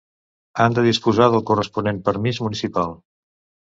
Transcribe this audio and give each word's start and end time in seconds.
Han 0.65 0.77
de 0.77 0.85
disposar 0.87 1.29
del 1.35 1.45
corresponent 1.53 2.03
permís 2.11 2.45
municipal. 2.49 3.01